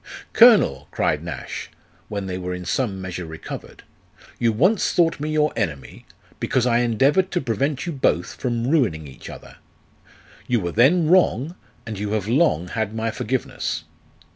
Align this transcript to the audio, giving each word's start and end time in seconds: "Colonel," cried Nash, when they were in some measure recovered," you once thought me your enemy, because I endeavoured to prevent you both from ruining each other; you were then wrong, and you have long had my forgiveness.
"Colonel," 0.33 0.87
cried 0.89 1.23
Nash, 1.23 1.69
when 2.07 2.25
they 2.25 2.39
were 2.39 2.55
in 2.55 2.65
some 2.65 2.99
measure 2.99 3.27
recovered," 3.27 3.83
you 4.39 4.51
once 4.51 4.93
thought 4.93 5.19
me 5.19 5.29
your 5.29 5.53
enemy, 5.55 6.07
because 6.39 6.65
I 6.65 6.79
endeavoured 6.79 7.29
to 7.29 7.39
prevent 7.39 7.85
you 7.85 7.91
both 7.91 8.33
from 8.33 8.65
ruining 8.67 9.07
each 9.07 9.29
other; 9.29 9.57
you 10.47 10.59
were 10.59 10.71
then 10.71 11.05
wrong, 11.07 11.53
and 11.85 11.99
you 11.99 12.13
have 12.13 12.27
long 12.27 12.69
had 12.69 12.95
my 12.95 13.11
forgiveness. 13.11 13.83